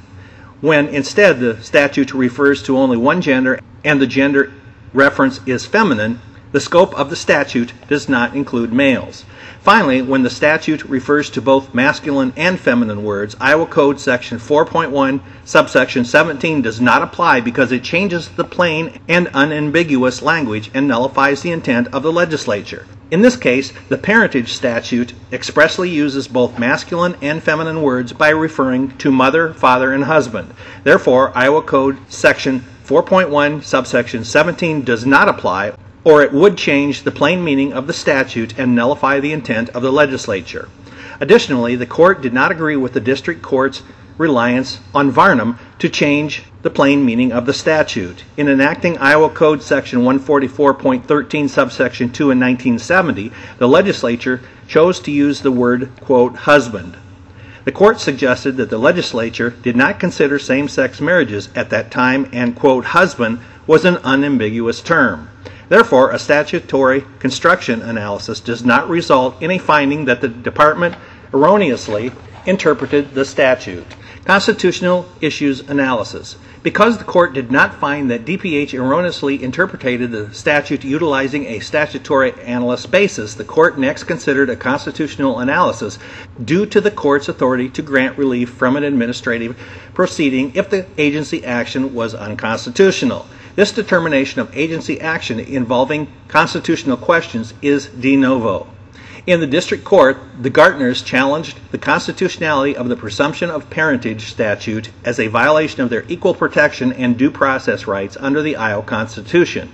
When 0.62 0.88
instead 0.88 1.40
the 1.40 1.62
statute 1.62 2.14
refers 2.14 2.64
to 2.64 2.78
only 2.78 2.98
one 2.98 3.22
gender 3.22 3.60
and 3.84 4.00
the 4.00 4.08
gender 4.08 4.54
reference 4.94 5.42
is 5.46 5.66
feminine, 5.66 6.22
The 6.54 6.60
scope 6.60 6.94
of 6.94 7.10
the 7.10 7.16
statute 7.16 7.74
does 7.88 8.08
not 8.08 8.36
include 8.36 8.72
males. 8.72 9.26
Finally, 9.64 10.02
when 10.02 10.24
the 10.24 10.30
statute 10.30 10.84
refers 10.84 11.30
to 11.30 11.42
both 11.42 11.74
masculine 11.74 12.34
and 12.36 12.60
feminine 12.60 13.02
words, 13.02 13.34
Iowa 13.40 13.66
Code 13.66 13.98
Section 13.98 14.38
4.1, 14.38 15.22
subsection 15.46 16.04
17 16.04 16.62
does 16.62 16.82
not 16.82 17.02
apply 17.02 17.40
because 17.40 17.72
it 17.72 17.82
changes 17.82 18.28
the 18.28 18.44
plain 18.44 19.00
and 19.08 19.30
unambiguous 19.34 20.22
language 20.22 20.70
and 20.74 20.86
nullifies 20.86 21.42
the 21.42 21.52
intent 21.52 21.88
of 21.94 22.04
the 22.04 22.12
legislature. 22.12 22.86
In 23.10 23.22
this 23.22 23.38
case, 23.38 23.72
the 23.88 23.98
parentage 23.98 24.52
statute 24.52 25.14
expressly 25.32 25.90
uses 25.90 26.28
both 26.28 26.60
masculine 26.60 27.16
and 27.22 27.42
feminine 27.42 27.82
words 27.82 28.12
by 28.12 28.32
referring 28.32 28.98
to 28.98 29.14
mother, 29.14 29.54
father, 29.54 29.94
and 29.94 30.04
husband. 30.04 30.54
Therefore, 30.84 31.32
Iowa 31.38 31.62
Code 31.62 31.98
Section 32.10 32.66
4.1, 32.86 33.64
subsection 33.64 34.26
17 34.26 34.82
does 34.82 35.06
not 35.06 35.30
apply 35.30 35.72
or 36.04 36.22
it 36.22 36.34
would 36.34 36.58
change 36.58 37.04
the 37.04 37.12
plain 37.12 37.44
meaning 37.44 37.74
of 37.74 37.88
the 37.88 37.94
statute 37.94 38.58
and 38.58 38.76
nullify 38.76 39.20
the 39.20 39.32
intent 39.32 39.70
of 39.70 39.82
the 39.82 39.92
legislature. 39.92 40.70
Additionally, 41.20 41.76
the 41.76 41.86
court 41.86 42.22
did 42.22 42.34
not 42.34 42.52
agree 42.52 42.76
with 42.76 42.94
the 42.94 43.00
district 43.00 43.42
court's 43.42 43.84
reliance 44.18 44.80
on 44.94 45.10
Varnum 45.10 45.58
to 45.80 45.90
change 45.90 46.44
the 46.62 46.70
plain 46.70 47.06
meaning 47.06 47.32
of 47.32 47.46
the 47.46 47.54
statute. 47.54 48.24
In 48.38 48.48
enacting 48.48 48.98
Iowa 48.98 49.30
Code 49.30 49.62
Section 49.62 50.02
144.13, 50.02 51.50
subsection 51.50 52.12
2 52.12 52.32
in 52.32 52.40
1970, 52.40 53.32
the 53.58 53.68
legislature 53.68 54.42
chose 54.68 55.00
to 55.02 55.12
use 55.12 55.42
the 55.42 55.52
word, 55.52 55.90
quote, 56.02 56.36
husband. 56.36 56.96
The 57.66 57.72
court 57.72 58.00
suggested 58.00 58.58
that 58.58 58.70
the 58.70 58.78
legislature 58.78 59.52
did 59.52 59.76
not 59.76 60.00
consider 60.00 60.38
same 60.38 60.68
sex 60.68 61.00
marriages 61.00 61.50
at 61.56 61.70
that 61.70 61.92
time 61.92 62.30
and, 62.34 62.56
quote, 62.56 62.86
husband 62.86 63.40
was 63.66 63.86
an 63.86 63.98
unambiguous 64.04 64.82
term. 64.82 65.30
Therefore, 65.70 66.12
a 66.12 66.20
statutory 66.20 67.06
construction 67.20 67.82
analysis 67.82 68.40
does 68.40 68.64
not 68.66 68.90
result 68.90 69.42
in 69.42 69.52
a 69.52 69.58
finding 69.58 70.06
that 70.06 70.22
the 70.22 70.28
department 70.28 70.96
erroneously 71.34 72.12
interpreted 72.46 73.14
the 73.14 73.26
statute. 73.26 73.86
Constitutional 74.26 75.06
issues 75.22 75.62
analysis. 75.62 76.38
Because 76.62 76.98
the 76.98 77.04
court 77.04 77.34
did 77.34 77.52
not 77.52 77.76
find 77.76 78.10
that 78.10 78.24
DPH 78.24 78.74
erroneously 78.74 79.44
interpreted 79.44 80.12
the 80.12 80.34
statute 80.34 80.86
utilizing 80.86 81.46
a 81.46 81.60
statutory 81.60 82.32
analyst 82.42 82.90
basis, 82.90 83.34
the 83.34 83.44
court 83.44 83.78
next 83.78 84.06
considered 84.06 84.50
a 84.50 84.56
constitutional 84.56 85.40
analysis 85.40 86.00
due 86.46 86.66
to 86.68 86.80
the 86.80 86.92
court's 86.92 87.28
authority 87.28 87.68
to 87.70 87.82
grant 87.82 88.18
relief 88.18 88.50
from 88.50 88.78
an 88.78 88.86
administrative 88.86 89.58
proceeding 89.94 90.54
if 90.56 90.70
the 90.70 90.86
agency 90.98 91.44
action 91.44 91.94
was 91.94 92.16
unconstitutional. 92.16 93.28
This 93.56 93.72
determination 93.72 94.42
of 94.42 94.58
agency 94.58 95.00
action 95.00 95.40
involving 95.40 96.08
constitutional 96.28 96.98
questions 96.98 97.54
is 97.62 97.86
de 97.86 98.16
novo. 98.16 98.66
In 99.28 99.42
the 99.42 99.48
district 99.48 99.84
court, 99.84 100.18
the 100.42 100.50
Gartners 100.50 101.06
challenged 101.06 101.60
the 101.70 101.78
constitutionality 101.78 102.76
of 102.76 102.90
the 102.90 102.96
presumption 102.96 103.52
of 103.52 103.70
parentage 103.70 104.26
statute 104.32 104.90
as 105.06 105.20
a 105.20 105.28
violation 105.28 105.82
of 105.82 105.92
their 105.92 106.04
equal 106.08 106.34
protection 106.34 106.94
and 106.94 107.16
due 107.16 107.30
process 107.30 107.86
rights 107.86 108.18
under 108.20 108.42
the 108.42 108.56
Iowa 108.56 108.82
Constitution. 108.82 109.72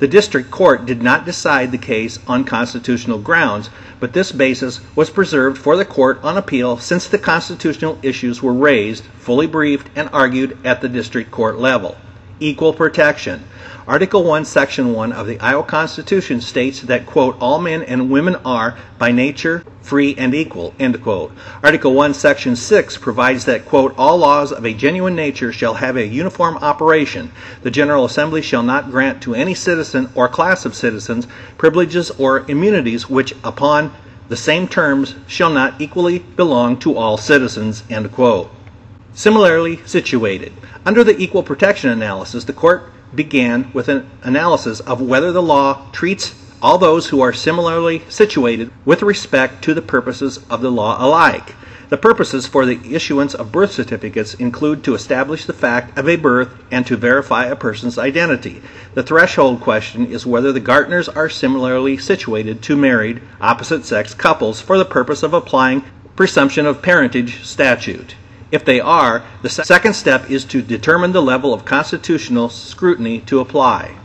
The 0.00 0.06
district 0.08 0.50
court 0.50 0.84
did 0.84 1.02
not 1.02 1.24
decide 1.24 1.72
the 1.72 1.78
case 1.78 2.18
on 2.28 2.44
constitutional 2.44 3.18
grounds, 3.18 3.70
but 4.00 4.12
this 4.12 4.32
basis 4.32 4.80
was 4.94 5.08
preserved 5.08 5.56
for 5.56 5.78
the 5.78 5.86
court 5.86 6.22
on 6.22 6.36
appeal 6.36 6.76
since 6.76 7.08
the 7.08 7.18
constitutional 7.18 7.98
issues 8.02 8.42
were 8.42 8.52
raised, 8.52 9.04
fully 9.18 9.46
briefed, 9.46 9.88
and 9.96 10.10
argued 10.12 10.58
at 10.62 10.82
the 10.82 10.90
district 10.90 11.30
court 11.30 11.58
level 11.58 11.96
equal 12.40 12.72
protection. 12.72 13.44
Article 13.86 14.24
1, 14.24 14.46
Section 14.46 14.94
1 14.94 15.12
of 15.12 15.26
the 15.26 15.38
Iowa 15.40 15.62
Constitution 15.62 16.40
states 16.40 16.80
that, 16.82 17.04
quote, 17.04 17.36
all 17.38 17.58
men 17.58 17.82
and 17.82 18.08
women 18.08 18.36
are, 18.44 18.78
by 18.98 19.12
nature, 19.12 19.62
free 19.82 20.14
and 20.16 20.34
equal, 20.34 20.72
end 20.78 21.02
quote. 21.02 21.32
Article 21.62 21.92
1, 21.92 22.14
Section 22.14 22.56
6 22.56 22.96
provides 22.96 23.44
that, 23.44 23.66
quote, 23.66 23.94
all 23.98 24.16
laws 24.16 24.52
of 24.52 24.64
a 24.64 24.72
genuine 24.72 25.14
nature 25.14 25.52
shall 25.52 25.74
have 25.74 25.98
a 25.98 26.06
uniform 26.06 26.56
operation. 26.58 27.30
The 27.62 27.70
General 27.70 28.06
Assembly 28.06 28.40
shall 28.40 28.62
not 28.62 28.90
grant 28.90 29.22
to 29.22 29.34
any 29.34 29.52
citizen 29.52 30.08
or 30.14 30.28
class 30.28 30.64
of 30.64 30.74
citizens 30.74 31.26
privileges 31.58 32.10
or 32.12 32.50
immunities 32.50 33.10
which, 33.10 33.34
upon 33.44 33.92
the 34.28 34.36
same 34.36 34.66
terms, 34.66 35.14
shall 35.26 35.50
not 35.50 35.78
equally 35.78 36.20
belong 36.20 36.78
to 36.78 36.96
all 36.96 37.18
citizens, 37.18 37.82
end 37.90 38.10
quote. 38.10 38.50
Similarly 39.14 39.80
situated. 39.86 40.52
Under 40.84 41.04
the 41.04 41.16
equal 41.16 41.44
protection 41.44 41.90
analysis, 41.90 42.44
the 42.44 42.52
court 42.52 42.90
began 43.14 43.70
with 43.72 43.88
an 43.88 44.10
analysis 44.22 44.80
of 44.80 45.00
whether 45.00 45.30
the 45.30 45.42
law 45.42 45.88
treats 45.92 46.34
all 46.60 46.78
those 46.78 47.08
who 47.08 47.20
are 47.20 47.32
similarly 47.32 48.02
situated 48.08 48.72
with 48.84 49.02
respect 49.02 49.62
to 49.62 49.74
the 49.74 49.82
purposes 49.82 50.40
of 50.50 50.62
the 50.62 50.70
law 50.70 50.96
alike. 50.98 51.54
The 51.90 51.96
purposes 51.96 52.48
for 52.48 52.66
the 52.66 52.80
issuance 52.92 53.34
of 53.34 53.52
birth 53.52 53.70
certificates 53.70 54.34
include 54.34 54.82
to 54.82 54.94
establish 54.94 55.44
the 55.44 55.52
fact 55.52 55.96
of 55.96 56.08
a 56.08 56.16
birth 56.16 56.48
and 56.72 56.84
to 56.86 56.96
verify 56.96 57.44
a 57.44 57.54
person's 57.54 57.98
identity. 57.98 58.62
The 58.94 59.04
threshold 59.04 59.60
question 59.60 60.06
is 60.06 60.26
whether 60.26 60.50
the 60.50 60.60
Gartners 60.60 61.14
are 61.14 61.28
similarly 61.28 61.98
situated 61.98 62.62
to 62.62 62.76
married, 62.76 63.22
opposite 63.40 63.84
sex 63.84 64.12
couples 64.12 64.60
for 64.60 64.76
the 64.76 64.84
purpose 64.84 65.22
of 65.22 65.34
applying 65.34 65.84
presumption 66.16 66.66
of 66.66 66.82
parentage 66.82 67.44
statute. 67.44 68.16
If 68.54 68.64
they 68.64 68.78
are, 68.78 69.24
the 69.42 69.48
second 69.48 69.94
step 69.94 70.30
is 70.30 70.44
to 70.44 70.62
determine 70.62 71.10
the 71.10 71.20
level 71.20 71.52
of 71.52 71.64
constitutional 71.64 72.48
scrutiny 72.48 73.18
to 73.22 73.40
apply. 73.40 73.96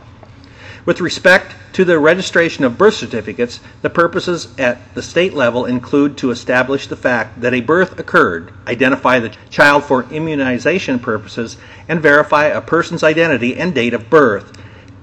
With 0.84 1.00
respect 1.00 1.54
to 1.74 1.84
the 1.84 2.00
registration 2.00 2.64
of 2.64 2.76
birth 2.76 2.94
certificates, 2.94 3.60
the 3.82 3.90
purposes 3.90 4.48
at 4.58 4.92
the 4.96 5.04
state 5.04 5.34
level 5.34 5.66
include 5.66 6.18
to 6.18 6.32
establish 6.32 6.88
the 6.88 6.96
fact 6.96 7.40
that 7.42 7.54
a 7.54 7.60
birth 7.60 7.96
occurred, 8.00 8.52
identify 8.66 9.20
the 9.20 9.32
child 9.50 9.84
for 9.84 10.02
immunization 10.10 10.98
purposes, 10.98 11.56
and 11.88 12.02
verify 12.02 12.46
a 12.46 12.60
person's 12.60 13.04
identity 13.04 13.56
and 13.56 13.72
date 13.72 13.94
of 13.94 14.10
birth. 14.10 14.50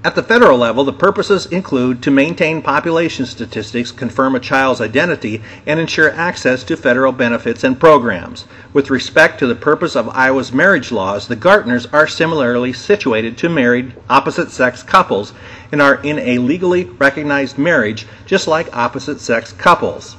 At 0.04 0.14
the 0.14 0.22
federal 0.22 0.58
level, 0.58 0.84
the 0.84 0.92
purposes 0.92 1.46
include 1.46 2.04
to 2.04 2.12
maintain 2.12 2.62
population 2.62 3.26
statistics, 3.26 3.90
confirm 3.90 4.36
a 4.36 4.40
child's 4.40 4.80
identity, 4.80 5.42
and 5.66 5.80
ensure 5.80 6.12
access 6.12 6.62
to 6.64 6.76
federal 6.76 7.10
benefits 7.10 7.64
and 7.64 7.80
programs. 7.80 8.46
With 8.72 8.90
respect 8.90 9.40
to 9.40 9.48
the 9.48 9.56
purpose 9.56 9.96
of 9.96 10.08
Iowa's 10.10 10.52
marriage 10.52 10.92
laws, 10.92 11.26
the 11.26 11.34
Gartners 11.34 11.92
are 11.92 12.06
similarly 12.06 12.72
situated 12.72 13.36
to 13.38 13.48
married 13.48 13.92
opposite 14.08 14.52
sex 14.52 14.84
couples 14.84 15.32
and 15.72 15.82
are 15.82 15.96
in 15.96 16.20
a 16.20 16.38
legally 16.38 16.84
recognized 16.84 17.58
marriage 17.58 18.06
just 18.24 18.46
like 18.46 18.74
opposite 18.76 19.20
sex 19.20 19.52
couples. 19.52 20.14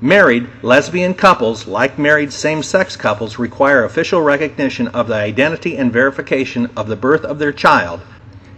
Married 0.00 0.48
lesbian 0.62 1.12
couples, 1.12 1.66
like 1.66 1.98
married 1.98 2.32
same 2.32 2.62
sex 2.62 2.96
couples, 2.96 3.38
require 3.38 3.84
official 3.84 4.22
recognition 4.22 4.88
of 4.88 5.08
the 5.08 5.14
identity 5.14 5.76
and 5.76 5.92
verification 5.92 6.70
of 6.74 6.88
the 6.88 6.96
birth 6.96 7.22
of 7.22 7.38
their 7.38 7.52
child. 7.52 8.00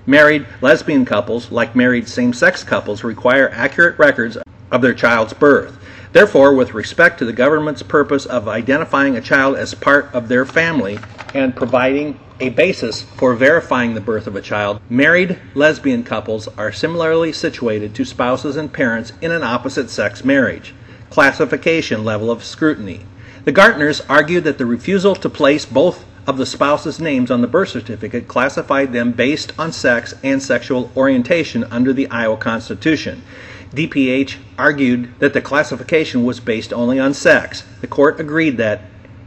Married 0.06 0.46
lesbian 0.60 1.04
couples, 1.04 1.52
like 1.52 1.76
married 1.76 2.08
same 2.08 2.32
sex 2.32 2.64
couples, 2.64 3.04
require 3.04 3.48
accurate 3.50 3.96
records 3.98 4.36
of 4.70 4.82
their 4.82 4.94
child's 4.94 5.32
birth. 5.32 5.78
Therefore, 6.12 6.54
with 6.54 6.74
respect 6.74 7.18
to 7.20 7.24
the 7.24 7.32
government's 7.32 7.82
purpose 7.82 8.26
of 8.26 8.48
identifying 8.48 9.16
a 9.16 9.20
child 9.20 9.56
as 9.56 9.74
part 9.74 10.12
of 10.12 10.28
their 10.28 10.44
family 10.44 10.98
and 11.34 11.54
providing 11.54 12.18
a 12.40 12.48
basis 12.48 13.02
for 13.02 13.34
verifying 13.34 13.94
the 13.94 14.00
birth 14.00 14.26
of 14.26 14.34
a 14.34 14.42
child, 14.42 14.80
married 14.90 15.38
lesbian 15.54 16.02
couples 16.02 16.48
are 16.58 16.72
similarly 16.72 17.32
situated 17.32 17.94
to 17.94 18.04
spouses 18.04 18.56
and 18.56 18.72
parents 18.72 19.12
in 19.20 19.30
an 19.30 19.44
opposite 19.44 19.88
sex 19.88 20.24
marriage. 20.24 20.74
Classification 21.10 22.04
level 22.04 22.30
of 22.30 22.42
scrutiny. 22.42 23.06
The 23.44 23.52
Gartners 23.52 24.04
argued 24.08 24.44
that 24.44 24.58
the 24.58 24.66
refusal 24.66 25.14
to 25.14 25.28
place 25.30 25.64
both 25.64 26.04
of 26.26 26.38
the 26.38 26.46
spouse's 26.46 27.00
names 27.00 27.30
on 27.30 27.40
the 27.40 27.48
birth 27.48 27.70
certificate 27.70 28.28
classified 28.28 28.92
them 28.92 29.12
based 29.12 29.52
on 29.58 29.72
sex 29.72 30.14
and 30.22 30.42
sexual 30.42 30.90
orientation 30.96 31.64
under 31.64 31.92
the 31.92 32.08
Iowa 32.08 32.36
Constitution. 32.36 33.22
DPH 33.70 34.36
argued 34.58 35.18
that 35.18 35.32
the 35.32 35.40
classification 35.40 36.24
was 36.24 36.40
based 36.40 36.72
only 36.72 37.00
on 37.00 37.14
sex. 37.14 37.64
The 37.80 37.86
court 37.86 38.20
agreed 38.20 38.58
that, 38.58 38.82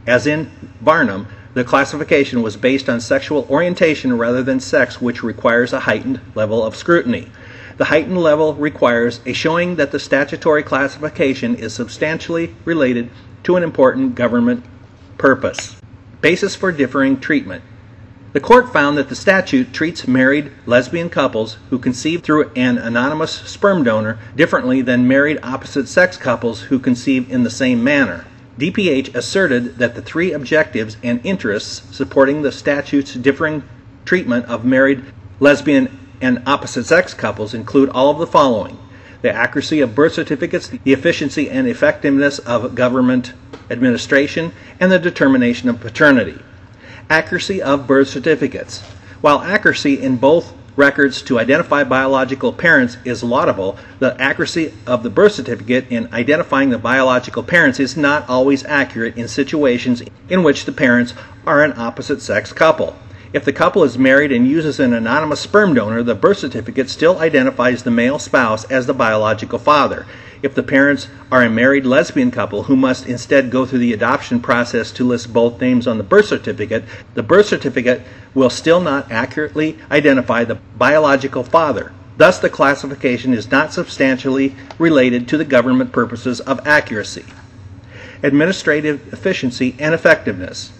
as 0.06 0.26
in 0.26 0.50
Varnum, 0.80 1.26
the 1.54 1.64
classification 1.64 2.42
was 2.42 2.56
based 2.56 2.88
on 2.88 3.00
sexual 3.00 3.46
orientation 3.50 4.16
rather 4.16 4.42
than 4.42 4.60
sex, 4.60 5.00
which 5.00 5.22
requires 5.22 5.72
a 5.72 5.80
heightened 5.80 6.20
level 6.34 6.62
of 6.62 6.76
scrutiny. 6.76 7.30
The 7.76 7.86
heightened 7.86 8.18
level 8.18 8.54
requires 8.54 9.20
a 9.26 9.32
showing 9.32 9.76
that 9.76 9.90
the 9.90 9.98
statutory 9.98 10.62
classification 10.62 11.56
is 11.56 11.74
substantially 11.74 12.54
related 12.64 13.10
to 13.44 13.56
an 13.56 13.62
important 13.62 14.14
government 14.14 14.64
purpose. 15.18 15.75
Basis 16.20 16.56
for 16.56 16.72
differing 16.72 17.20
treatment. 17.20 17.62
The 18.32 18.40
court 18.40 18.72
found 18.72 18.98
that 18.98 19.08
the 19.08 19.14
statute 19.14 19.72
treats 19.72 20.06
married 20.06 20.52
lesbian 20.66 21.08
couples 21.08 21.56
who 21.70 21.78
conceive 21.78 22.22
through 22.22 22.50
an 22.54 22.78
anonymous 22.78 23.32
sperm 23.32 23.82
donor 23.82 24.18
differently 24.34 24.82
than 24.82 25.08
married 25.08 25.38
opposite 25.42 25.88
sex 25.88 26.16
couples 26.16 26.62
who 26.62 26.78
conceive 26.78 27.30
in 27.30 27.44
the 27.44 27.50
same 27.50 27.82
manner. 27.82 28.26
DPH 28.58 29.14
asserted 29.14 29.78
that 29.78 29.94
the 29.94 30.02
three 30.02 30.32
objectives 30.32 30.96
and 31.02 31.24
interests 31.24 31.82
supporting 31.94 32.42
the 32.42 32.52
statute's 32.52 33.14
differing 33.14 33.62
treatment 34.04 34.46
of 34.46 34.64
married 34.64 35.04
lesbian 35.40 35.98
and 36.20 36.42
opposite 36.46 36.84
sex 36.84 37.14
couples 37.14 37.54
include 37.54 37.90
all 37.90 38.10
of 38.10 38.18
the 38.18 38.26
following 38.26 38.78
the 39.22 39.32
accuracy 39.32 39.80
of 39.80 39.94
birth 39.94 40.12
certificates, 40.12 40.68
the 40.68 40.92
efficiency 40.92 41.50
and 41.50 41.66
effectiveness 41.66 42.38
of 42.40 42.74
government 42.74 43.32
administration, 43.70 44.52
and 44.80 44.90
the 44.90 44.98
determination 44.98 45.68
of 45.68 45.80
paternity. 45.80 46.38
Accuracy 47.08 47.62
of 47.62 47.86
birth 47.86 48.08
certificates. 48.08 48.80
While 49.20 49.40
accuracy 49.40 50.00
in 50.00 50.16
both 50.16 50.52
records 50.76 51.22
to 51.22 51.38
identify 51.38 51.82
biological 51.84 52.52
parents 52.52 52.98
is 53.04 53.24
laudable, 53.24 53.78
the 53.98 54.20
accuracy 54.20 54.72
of 54.86 55.02
the 55.02 55.10
birth 55.10 55.32
certificate 55.32 55.86
in 55.90 56.12
identifying 56.12 56.70
the 56.70 56.78
biological 56.78 57.42
parents 57.42 57.80
is 57.80 57.96
not 57.96 58.28
always 58.28 58.64
accurate 58.66 59.16
in 59.16 59.26
situations 59.26 60.02
in 60.28 60.42
which 60.42 60.64
the 60.64 60.72
parents 60.72 61.14
are 61.46 61.64
an 61.64 61.72
opposite 61.78 62.20
sex 62.20 62.52
couple. 62.52 62.94
If 63.32 63.44
the 63.44 63.52
couple 63.52 63.84
is 63.84 63.98
married 63.98 64.32
and 64.32 64.46
uses 64.46 64.78
an 64.78 64.92
anonymous 64.92 65.40
sperm 65.40 65.74
donor, 65.74 66.02
the 66.02 66.14
birth 66.14 66.38
certificate 66.38 66.88
still 66.88 67.18
identifies 67.18 67.82
the 67.82 67.90
male 67.90 68.18
spouse 68.18 68.64
as 68.70 68.86
the 68.86 68.94
biological 68.94 69.58
father. 69.58 70.06
If 70.42 70.54
the 70.54 70.62
parents 70.62 71.08
are 71.32 71.42
a 71.42 71.50
married 71.50 71.86
lesbian 71.86 72.30
couple 72.30 72.64
who 72.64 72.76
must 72.76 73.06
instead 73.06 73.50
go 73.50 73.64
through 73.64 73.78
the 73.78 73.92
adoption 73.92 74.40
process 74.40 74.92
to 74.92 75.04
list 75.04 75.32
both 75.32 75.60
names 75.60 75.86
on 75.86 75.98
the 75.98 76.04
birth 76.04 76.26
certificate, 76.26 76.84
the 77.14 77.22
birth 77.22 77.46
certificate 77.46 78.02
will 78.34 78.50
still 78.50 78.80
not 78.80 79.10
accurately 79.10 79.78
identify 79.90 80.44
the 80.44 80.58
biological 80.76 81.42
father. 81.42 81.92
Thus, 82.18 82.38
the 82.38 82.50
classification 82.50 83.34
is 83.34 83.50
not 83.50 83.72
substantially 83.72 84.54
related 84.78 85.28
to 85.28 85.36
the 85.36 85.44
government 85.44 85.92
purposes 85.92 86.40
of 86.40 86.66
accuracy. 86.66 87.24
Administrative 88.22 89.12
efficiency 89.12 89.74
and 89.78 89.94
effectiveness. 89.94 90.72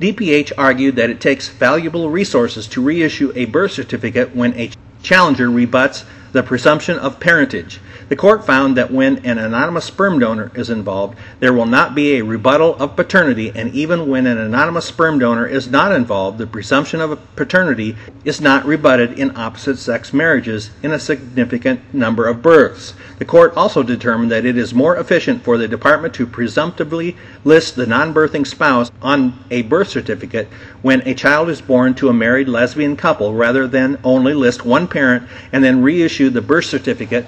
DPH 0.00 0.52
argued 0.56 0.96
that 0.96 1.10
it 1.10 1.20
takes 1.20 1.48
valuable 1.48 2.10
resources 2.10 2.66
to 2.68 2.82
reissue 2.82 3.32
a 3.34 3.44
birth 3.44 3.72
certificate 3.72 4.34
when 4.34 4.54
a 4.58 4.70
challenger 5.02 5.50
rebuts 5.50 6.04
the 6.32 6.42
presumption 6.42 6.98
of 6.98 7.20
parentage. 7.20 7.80
The 8.08 8.16
court 8.16 8.44
found 8.44 8.76
that 8.76 8.90
when 8.90 9.24
an 9.24 9.38
anonymous 9.38 9.86
sperm 9.86 10.18
donor 10.18 10.50
is 10.54 10.68
involved, 10.68 11.16
there 11.40 11.52
will 11.52 11.66
not 11.66 11.94
be 11.94 12.14
a 12.16 12.24
rebuttal 12.24 12.74
of 12.74 12.96
paternity, 12.96 13.52
and 13.54 13.74
even 13.74 14.08
when 14.08 14.26
an 14.26 14.38
anonymous 14.38 14.86
sperm 14.86 15.18
donor 15.18 15.46
is 15.46 15.70
not 15.70 15.92
involved, 15.92 16.38
the 16.38 16.46
presumption 16.46 17.00
of 17.00 17.18
paternity 17.36 17.96
is 18.24 18.40
not 18.40 18.66
rebutted 18.66 19.18
in 19.18 19.36
opposite 19.36 19.78
sex 19.78 20.12
marriages 20.12 20.70
in 20.82 20.92
a 20.92 20.98
significant 20.98 21.80
number 21.94 22.26
of 22.26 22.42
births. 22.42 22.94
The 23.18 23.24
court 23.24 23.56
also 23.56 23.82
determined 23.82 24.30
that 24.32 24.44
it 24.44 24.56
is 24.56 24.74
more 24.74 24.96
efficient 24.96 25.44
for 25.44 25.56
the 25.56 25.68
department 25.68 26.12
to 26.14 26.26
presumptively 26.26 27.16
list 27.44 27.76
the 27.76 27.86
non 27.86 28.12
birthing 28.12 28.46
spouse 28.46 28.90
on 29.00 29.38
a 29.50 29.62
birth 29.62 29.88
certificate 29.88 30.48
when 30.82 31.06
a 31.06 31.14
child 31.14 31.48
is 31.48 31.60
born 31.60 31.94
to 31.94 32.08
a 32.08 32.12
married 32.12 32.48
lesbian 32.48 32.96
couple 32.96 33.32
rather 33.32 33.68
than 33.68 33.98
only 34.02 34.34
list 34.34 34.64
one 34.64 34.88
parent 34.88 35.28
and 35.52 35.62
then 35.62 35.82
reissue 35.82 36.21
the 36.30 36.42
birth 36.42 36.66
certificate 36.66 37.26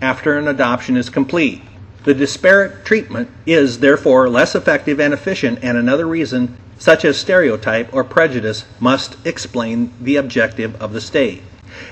after 0.00 0.38
an 0.38 0.48
adoption 0.48 0.96
is 0.96 1.10
complete. 1.10 1.62
The 2.04 2.14
disparate 2.14 2.84
treatment 2.84 3.30
is 3.44 3.80
therefore 3.80 4.28
less 4.28 4.54
effective 4.54 5.00
and 5.00 5.12
efficient, 5.12 5.58
and 5.62 5.76
another 5.76 6.06
reason, 6.06 6.56
such 6.78 7.04
as 7.04 7.18
stereotype 7.18 7.92
or 7.92 8.04
prejudice, 8.04 8.64
must 8.80 9.16
explain 9.26 9.92
the 10.00 10.16
objective 10.16 10.80
of 10.80 10.92
the 10.92 11.00
state. 11.00 11.42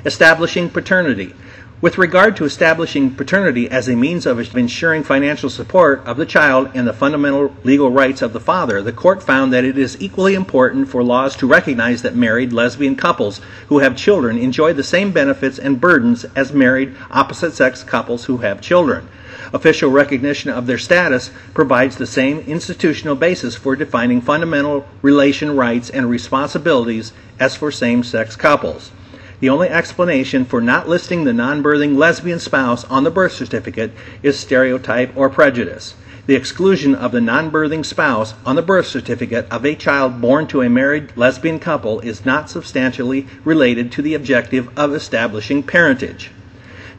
Establishing 0.04 0.70
paternity. 0.70 1.34
With 1.78 1.98
regard 1.98 2.36
to 2.36 2.46
establishing 2.46 3.14
paternity 3.14 3.70
as 3.70 3.86
a 3.86 3.96
means 3.96 4.24
of 4.24 4.56
ensuring 4.56 5.04
financial 5.04 5.50
support 5.50 6.02
of 6.06 6.16
the 6.16 6.24
child 6.24 6.70
and 6.72 6.88
the 6.88 6.94
fundamental 6.94 7.54
legal 7.64 7.90
rights 7.90 8.22
of 8.22 8.32
the 8.32 8.40
father, 8.40 8.80
the 8.80 8.94
court 8.94 9.22
found 9.22 9.52
that 9.52 9.66
it 9.66 9.76
is 9.76 10.00
equally 10.00 10.32
important 10.32 10.88
for 10.88 11.02
laws 11.02 11.36
to 11.36 11.46
recognize 11.46 12.00
that 12.00 12.16
married 12.16 12.50
lesbian 12.50 12.96
couples 12.96 13.42
who 13.68 13.80
have 13.80 13.94
children 13.94 14.38
enjoy 14.38 14.72
the 14.72 14.82
same 14.82 15.12
benefits 15.12 15.58
and 15.58 15.78
burdens 15.78 16.24
as 16.34 16.50
married 16.50 16.96
opposite 17.10 17.52
sex 17.52 17.84
couples 17.84 18.24
who 18.24 18.38
have 18.38 18.62
children. 18.62 19.06
Official 19.52 19.90
recognition 19.90 20.50
of 20.50 20.66
their 20.66 20.78
status 20.78 21.30
provides 21.52 21.96
the 21.96 22.06
same 22.06 22.38
institutional 22.46 23.16
basis 23.16 23.54
for 23.54 23.76
defining 23.76 24.22
fundamental 24.22 24.86
relation 25.02 25.54
rights 25.54 25.90
and 25.90 26.08
responsibilities 26.08 27.12
as 27.38 27.54
for 27.54 27.70
same 27.70 28.02
sex 28.02 28.34
couples. 28.34 28.92
The 29.38 29.50
only 29.50 29.68
explanation 29.68 30.46
for 30.46 30.62
not 30.62 30.88
listing 30.88 31.24
the 31.24 31.32
non 31.34 31.62
birthing 31.62 31.98
lesbian 31.98 32.38
spouse 32.38 32.84
on 32.84 33.04
the 33.04 33.10
birth 33.10 33.32
certificate 33.32 33.92
is 34.22 34.38
stereotype 34.38 35.14
or 35.14 35.28
prejudice. 35.28 35.94
The 36.26 36.34
exclusion 36.34 36.94
of 36.94 37.12
the 37.12 37.20
non 37.20 37.50
birthing 37.50 37.84
spouse 37.84 38.32
on 38.46 38.56
the 38.56 38.62
birth 38.62 38.86
certificate 38.86 39.46
of 39.50 39.66
a 39.66 39.74
child 39.74 40.22
born 40.22 40.46
to 40.48 40.62
a 40.62 40.70
married 40.70 41.12
lesbian 41.16 41.58
couple 41.58 42.00
is 42.00 42.24
not 42.24 42.48
substantially 42.48 43.26
related 43.44 43.92
to 43.92 44.02
the 44.02 44.14
objective 44.14 44.70
of 44.74 44.94
establishing 44.94 45.62
parentage. 45.62 46.30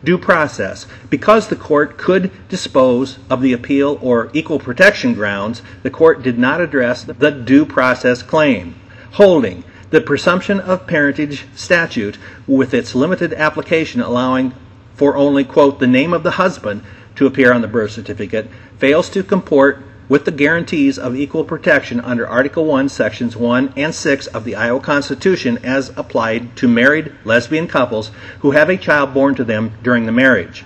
Due 0.04 0.20
process. 0.20 0.86
Because 1.10 1.48
the 1.48 1.56
court 1.56 1.98
could 1.98 2.30
dispose 2.50 3.18
of 3.32 3.42
the 3.42 3.52
appeal 3.52 3.98
or 4.00 4.30
equal 4.34 4.60
protection 4.60 5.16
grounds, 5.16 5.64
the 5.82 5.90
court 5.90 6.22
did 6.22 6.38
not 6.38 6.62
address 6.62 7.04
the 7.04 7.32
due 7.32 7.66
process 7.66 8.22
claim. 8.22 8.76
Holding. 9.14 9.64
The 9.90 10.02
presumption 10.02 10.60
of 10.60 10.86
parentage 10.86 11.46
statute, 11.56 12.18
with 12.46 12.74
its 12.74 12.94
limited 12.94 13.34
application 13.34 14.02
allowing 14.02 14.54
for 14.96 15.16
only, 15.16 15.46
quote, 15.46 15.80
the 15.80 15.88
name 15.88 16.12
of 16.12 16.24
the 16.24 16.32
husband 16.32 16.82
to 17.16 17.26
appear 17.26 17.54
on 17.54 17.62
the 17.62 17.70
birth 17.70 17.92
certificate, 17.92 18.50
fails 18.78 19.10
to 19.12 19.24
comport 19.24 19.82
with 20.10 20.26
the 20.26 20.32
guarantees 20.32 21.00
of 21.00 21.16
equal 21.16 21.46
protection 21.46 22.02
under 22.02 22.28
Article 22.28 22.66
1, 22.66 22.90
Sections 22.90 23.38
1 23.38 23.74
and 23.78 23.96
6 23.96 24.28
of 24.28 24.44
the 24.44 24.56
Iowa 24.56 24.82
Constitution 24.82 25.58
as 25.64 25.94
applied 25.96 26.58
to 26.58 26.68
married 26.68 27.14
lesbian 27.24 27.68
couples 27.68 28.12
who 28.40 28.52
have 28.52 28.70
a 28.70 28.76
child 28.76 29.14
born 29.14 29.36
to 29.36 29.46
them 29.46 29.72
during 29.84 30.06
the 30.06 30.12
marriage. 30.12 30.66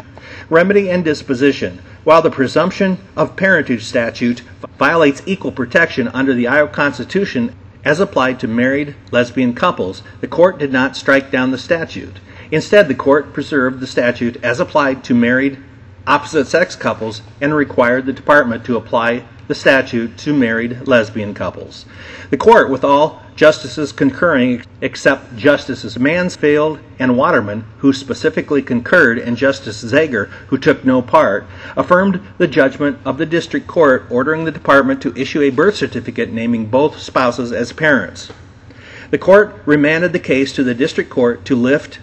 Remedy 0.49 0.89
and 0.89 1.05
disposition. 1.05 1.79
While 2.03 2.23
the 2.23 2.31
presumption 2.31 2.97
of 3.15 3.35
parentage 3.35 3.83
statute 3.83 4.41
violates 4.79 5.21
equal 5.27 5.51
protection 5.51 6.07
under 6.07 6.33
the 6.33 6.47
Iowa 6.47 6.69
Constitution 6.69 7.55
as 7.83 7.99
applied 7.99 8.39
to 8.39 8.47
married 8.47 8.95
lesbian 9.11 9.53
couples, 9.53 10.03
the 10.19 10.27
court 10.27 10.57
did 10.57 10.71
not 10.71 10.95
strike 10.95 11.31
down 11.31 11.51
the 11.51 11.57
statute. 11.57 12.19
Instead, 12.51 12.87
the 12.87 12.95
court 12.95 13.33
preserved 13.33 13.79
the 13.79 13.87
statute 13.87 14.37
as 14.43 14.59
applied 14.59 15.03
to 15.03 15.13
married 15.13 15.57
opposite 16.05 16.45
sex 16.45 16.75
couples 16.75 17.21
and 17.39 17.53
required 17.53 18.05
the 18.05 18.13
department 18.13 18.65
to 18.65 18.75
apply 18.75 19.25
the 19.51 19.55
statute 19.55 20.17
to 20.17 20.33
married 20.33 20.87
lesbian 20.87 21.33
couples. 21.33 21.85
The 22.29 22.37
court, 22.37 22.69
with 22.69 22.85
all 22.85 23.21
justices 23.35 23.91
concurring 23.91 24.63
except 24.79 25.35
Justices 25.35 25.99
Mansfield 25.99 26.79
and 26.99 27.17
Waterman, 27.17 27.65
who 27.79 27.91
specifically 27.91 28.61
concurred, 28.61 29.19
and 29.19 29.35
Justice 29.35 29.83
Zager, 29.83 30.27
who 30.47 30.57
took 30.57 30.85
no 30.85 31.01
part, 31.01 31.45
affirmed 31.75 32.25
the 32.37 32.47
judgment 32.47 32.97
of 33.03 33.17
the 33.17 33.25
district 33.25 33.67
court 33.67 34.05
ordering 34.09 34.45
the 34.45 34.53
department 34.53 35.01
to 35.01 35.13
issue 35.19 35.41
a 35.41 35.49
birth 35.49 35.75
certificate 35.75 36.31
naming 36.31 36.67
both 36.67 37.01
spouses 37.01 37.51
as 37.51 37.73
parents. 37.73 38.31
The 39.09 39.17
court 39.17 39.61
remanded 39.65 40.13
the 40.13 40.19
case 40.19 40.53
to 40.53 40.63
the 40.63 40.73
district 40.73 41.09
court 41.09 41.43
to 41.43 41.57
lift 41.57 41.99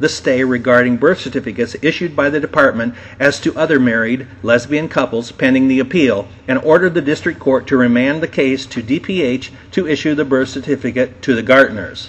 the 0.00 0.08
stay 0.08 0.42
regarding 0.42 0.96
birth 0.96 1.20
certificates 1.20 1.76
issued 1.82 2.16
by 2.16 2.28
the 2.28 2.40
department 2.40 2.94
as 3.20 3.38
to 3.38 3.56
other 3.56 3.78
married 3.78 4.26
lesbian 4.42 4.88
couples 4.88 5.30
pending 5.30 5.68
the 5.68 5.78
appeal 5.78 6.26
and 6.48 6.58
ordered 6.58 6.94
the 6.94 7.02
district 7.02 7.38
court 7.38 7.66
to 7.66 7.76
remand 7.76 8.22
the 8.22 8.28
case 8.28 8.66
to 8.66 8.82
DPH 8.82 9.50
to 9.70 9.86
issue 9.86 10.14
the 10.14 10.24
birth 10.24 10.48
certificate 10.48 11.22
to 11.22 11.34
the 11.34 11.42
Gartners. 11.42 12.08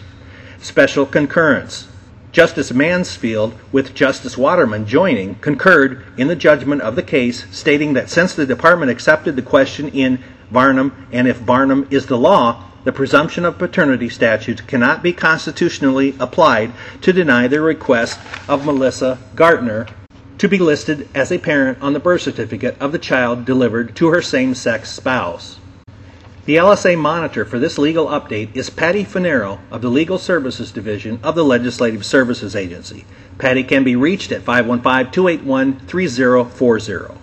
Special 0.60 1.06
concurrence. 1.06 1.88
Justice 2.32 2.72
Mansfield, 2.72 3.54
with 3.74 3.94
Justice 3.94 4.38
Waterman 4.38 4.86
joining, 4.86 5.36
concurred 5.36 6.06
in 6.18 6.30
the 6.30 6.36
judgment 6.36 6.82
of 6.82 6.96
the 6.96 7.04
case, 7.04 7.46
stating 7.52 7.92
that 7.94 8.10
since 8.10 8.34
the 8.34 8.46
department 8.46 8.90
accepted 8.90 9.36
the 9.36 9.42
question 9.42 9.90
in 9.90 10.24
Varnum 10.50 11.08
and 11.12 11.28
if 11.28 11.40
Varnum 11.40 11.88
is 11.92 12.06
the 12.06 12.18
law, 12.18 12.71
the 12.84 12.92
presumption 12.92 13.46
of 13.46 13.58
paternity 13.58 14.10
statute 14.10 14.66
cannot 14.68 15.04
be 15.04 15.14
constitutionally 15.14 16.16
applied 16.20 16.72
to 17.02 17.14
deny 17.14 17.48
the 17.48 17.62
request 17.62 18.20
of 18.48 18.66
Melissa 18.66 19.20
Gartner 19.36 19.88
to 20.38 20.48
be 20.48 20.58
listed 20.58 21.08
as 21.14 21.32
a 21.32 21.38
parent 21.38 21.78
on 21.82 21.94
the 21.94 22.00
birth 22.00 22.22
certificate 22.22 22.76
of 22.80 22.92
the 22.92 23.00
child 23.00 23.46
delivered 23.46 23.96
to 23.96 24.08
her 24.08 24.22
same 24.22 24.56
sex 24.56 24.90
spouse. 24.90 25.60
The 26.46 26.56
LSA 26.56 26.98
monitor 26.98 27.46
for 27.46 27.60
this 27.60 27.78
legal 27.78 28.08
update 28.08 28.56
is 28.56 28.72
Patty 28.72 29.06
Funaro 29.06 29.60
of 29.70 29.84
the 29.84 29.90
Legal 29.90 30.18
Services 30.18 30.72
Division 30.72 31.20
of 31.22 31.36
the 31.36 31.46
Legislative 31.46 32.04
Services 32.04 32.56
Agency. 32.56 33.06
Patty 33.38 33.64
can 33.64 33.84
be 33.84 33.96
reached 33.96 34.32
at 34.32 34.42
515 34.42 35.12
281 35.12 35.80
3040. 35.86 37.21